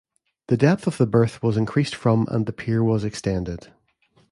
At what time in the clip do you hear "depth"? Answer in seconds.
0.57-0.87